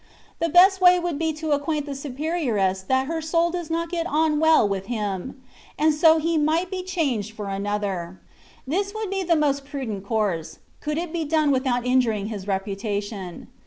The 0.39 0.49
best 0.49 0.81
way 0.81 0.97
would 0.97 1.19
be 1.19 1.31
to 1.33 1.51
acquaint 1.51 1.85
the 1.85 1.91
superioress 1.93 2.81
that 2.87 3.05
her 3.05 3.21
soul 3.21 3.51
does 3.51 3.69
not^ 3.69 3.89
get 3.91 4.07
on 4.07 4.39
well 4.39 4.67
with 4.67 4.87
him^ 4.87 5.35
and 5.77 5.93
so 5.93 6.17
he 6.17 6.39
might 6.39 6.71
be 6.71 6.81
changed 6.81 7.37
THE 7.37 7.43
WAY 7.43 7.57
OF 7.57 7.61
PERFECTION. 7.61 7.63
23 7.65 7.81
for 7.83 7.85
another. 7.95 8.19
This 8.65 8.95
would 8.95 9.11
be 9.11 9.21
the 9.21 9.35
most 9.35 9.63
prudent 9.63 10.03
course, 10.03 10.57
could 10.79 10.97
it 10.97 11.13
be 11.13 11.23
done 11.23 11.51
without 11.51 11.85
injuring 11.85 12.29
his 12.29 12.45
repu 12.47 12.75
tation. 12.79 13.45